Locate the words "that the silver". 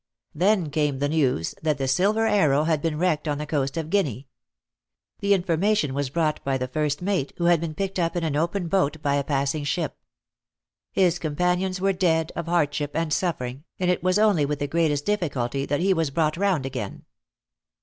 1.61-2.25